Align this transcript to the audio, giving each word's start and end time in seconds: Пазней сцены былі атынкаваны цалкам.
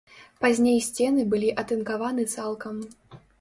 Пазней 0.45 0.79
сцены 0.85 1.25
былі 1.33 1.51
атынкаваны 1.65 2.27
цалкам. 2.35 2.81